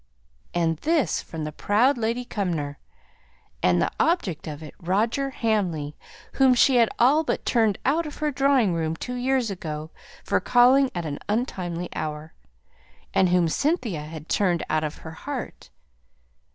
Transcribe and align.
And 0.55 0.77
this 0.77 1.21
from 1.21 1.43
the 1.43 1.51
proud 1.51 1.95
Lady 1.95 2.25
Cumnor; 2.25 2.79
and 3.61 3.79
the 3.79 3.91
object 3.99 4.47
of 4.47 4.63
it 4.63 4.73
Roger 4.81 5.29
Hamley, 5.29 5.95
whom 6.41 6.55
she 6.55 6.77
had 6.77 6.89
all 6.97 7.23
but 7.23 7.45
turned 7.45 7.77
out 7.85 8.07
of 8.07 8.15
her 8.17 8.31
drawing 8.31 8.73
room 8.73 8.95
two 8.95 9.13
years 9.13 9.51
ago 9.51 9.91
for 10.23 10.39
calling 10.39 10.89
at 10.95 11.05
an 11.05 11.19
untimely 11.29 11.87
hour; 11.95 12.33
and 13.13 13.29
whom 13.29 13.47
Cynthia 13.47 14.01
had 14.01 14.27
turned 14.27 14.63
out 14.71 14.83
of 14.83 14.97
her 15.05 15.11
heart. 15.11 15.69